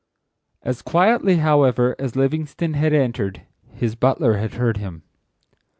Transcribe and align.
As 0.63 0.81
quietly, 0.81 1.35
however, 1.35 1.95
as 1.99 2.15
Livingstone 2.15 2.73
had 2.73 2.91
entered, 2.91 3.43
his 3.75 3.93
butler 3.93 4.37
had 4.37 4.55
heard 4.55 4.77
him. 4.77 5.03